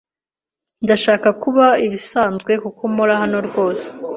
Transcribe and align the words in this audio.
Ndashaka 0.83 1.27
kuba 1.43 1.65
ibisanzwe 1.85 2.51
kuko 2.63 2.81
mora 2.95 3.13
hano 3.21 3.37
rwose. 3.47 3.85